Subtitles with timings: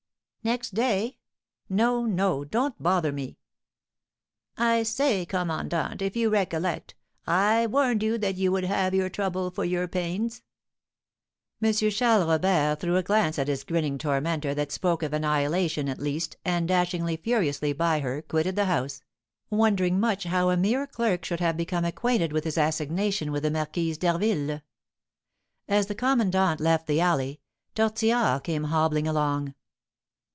[0.43, 1.19] "Next day?"
[1.69, 2.43] "No, no!
[2.43, 3.37] Don't bother me."
[4.57, 6.95] "I say, commandant, if you recollect,
[7.27, 10.41] I warned you that you would have your trouble for your pains."
[11.61, 11.71] M.
[11.71, 16.37] Charles Robert threw a glance at his grinning tormentor that spoke of annihilation at least,
[16.43, 19.03] and, dashing furiously by her, quitted the house,
[19.51, 23.51] wondering much how a mere clerk should have become acquainted with his assignation with the
[23.51, 24.61] Marquise d'Harville.
[25.67, 27.41] As the commandant left the alley,
[27.75, 29.53] Tortillard came hobbling along.